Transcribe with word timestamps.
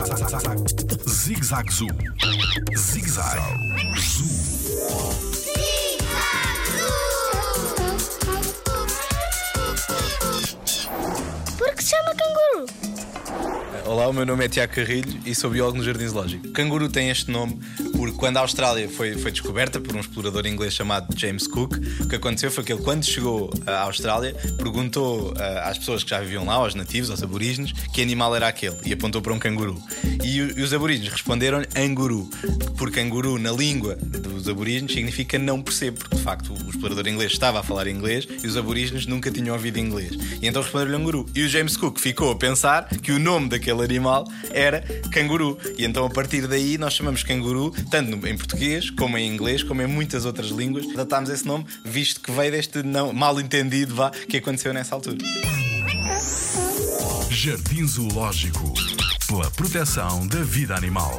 Zig 0.00 1.44
Zag 1.44 1.70
Zoo. 1.70 1.88
Zig 2.74 3.06
Zag 3.06 3.38
Zoo. 3.96 4.24
Por 11.58 11.74
que 11.74 11.82
se 11.82 11.96
chama 11.96 12.14
canguru? 12.14 12.66
Olá, 13.86 14.08
o 14.08 14.12
meu 14.12 14.26
nome 14.26 14.44
é 14.44 14.48
Tiago 14.48 14.74
Carrilho 14.74 15.20
e 15.24 15.34
sou 15.34 15.50
biólogo 15.50 15.78
no 15.78 15.84
Jardim 15.84 16.06
Zoológico. 16.06 16.48
Canguru 16.50 16.88
tem 16.88 17.10
este 17.10 17.30
nome 17.30 17.58
porque 17.96 18.16
quando 18.16 18.38
a 18.38 18.40
Austrália 18.40 18.88
foi, 18.88 19.16
foi 19.18 19.30
descoberta 19.30 19.78
por 19.78 19.94
um 19.94 20.00
explorador 20.00 20.46
inglês 20.46 20.72
chamado 20.72 21.06
James 21.18 21.46
Cook, 21.46 21.76
o 22.00 22.08
que 22.08 22.16
aconteceu 22.16 22.50
foi 22.50 22.64
que 22.64 22.72
ele, 22.72 22.82
quando 22.82 23.04
chegou 23.04 23.50
à 23.66 23.82
Austrália, 23.82 24.34
perguntou 24.56 25.34
ah, 25.36 25.68
às 25.68 25.76
pessoas 25.76 26.02
que 26.02 26.08
já 26.08 26.20
viviam 26.20 26.46
lá, 26.46 26.54
aos 26.54 26.74
nativos, 26.74 27.10
aos 27.10 27.22
aborígenes, 27.22 27.72
que 27.92 28.00
animal 28.00 28.34
era 28.34 28.48
aquele 28.48 28.76
e 28.86 28.92
apontou 28.92 29.20
para 29.20 29.34
um 29.34 29.38
canguru. 29.38 29.78
E, 30.24 30.36
e 30.36 30.62
os 30.62 30.72
aborígenes 30.72 31.12
responderam 31.12 31.62
anguru, 31.76 32.30
porque 32.78 33.00
canguru 33.00 33.38
na 33.38 33.52
língua 33.52 33.96
dos 33.96 34.48
aborígenes 34.48 34.92
significa 34.94 35.38
não 35.38 35.60
percebo, 35.60 35.98
porque 35.98 36.16
de 36.16 36.22
facto 36.22 36.54
o 36.54 36.70
explorador 36.70 37.06
inglês 37.06 37.32
estava 37.32 37.60
a 37.60 37.62
falar 37.62 37.86
inglês 37.86 38.26
e 38.42 38.46
os 38.46 38.56
aborígenes 38.56 39.06
nunca 39.06 39.30
tinham 39.30 39.54
ouvido 39.54 39.78
inglês. 39.78 40.12
E 40.40 40.46
então 40.48 40.62
responderam-lhe 40.62 40.96
anguru. 40.96 41.26
E 41.34 41.42
o 41.42 41.48
James 41.48 41.76
Cook 41.76 41.98
ficou 41.98 42.30
a 42.30 42.36
pensar 42.36 42.88
que 42.88 43.12
o 43.12 43.18
nome 43.18 43.50
daquele 43.50 43.69
animal 43.78 44.26
era 44.50 44.80
canguru. 45.12 45.58
E 45.78 45.84
então 45.84 46.04
a 46.04 46.10
partir 46.10 46.46
daí 46.46 46.78
nós 46.78 46.94
chamamos 46.94 47.22
canguru, 47.22 47.70
tanto 47.90 48.26
em 48.26 48.36
português, 48.36 48.90
como 48.90 49.18
em 49.18 49.32
inglês, 49.32 49.62
como 49.62 49.82
em 49.82 49.86
muitas 49.86 50.24
outras 50.24 50.48
línguas. 50.48 50.86
Datámos 50.94 51.30
esse 51.30 51.46
nome, 51.46 51.66
visto 51.84 52.20
que 52.20 52.32
veio 52.32 52.52
deste 52.52 52.82
não, 52.82 53.12
mal 53.12 53.40
entendido 53.40 53.94
vá, 53.94 54.10
que 54.10 54.38
aconteceu 54.38 54.72
nessa 54.72 54.94
altura. 54.94 55.18
Jardim 57.30 57.86
Zoológico. 57.86 58.74
Pela 59.26 59.50
proteção 59.52 60.26
da 60.26 60.42
vida 60.42 60.74
animal. 60.74 61.18